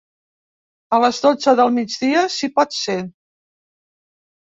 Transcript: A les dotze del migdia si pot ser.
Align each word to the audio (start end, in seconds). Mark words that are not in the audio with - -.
A 0.97 0.99
les 1.03 1.19
dotze 1.27 1.55
del 1.61 1.71
migdia 1.77 2.25
si 2.39 2.53
pot 2.59 2.77
ser. 2.81 3.01